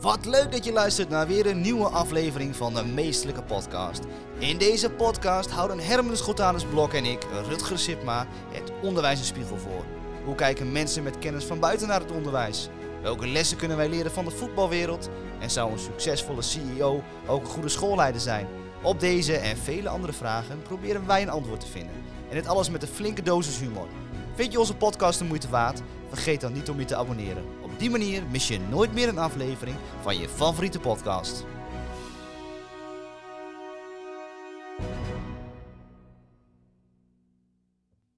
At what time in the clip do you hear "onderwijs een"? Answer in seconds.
8.82-9.24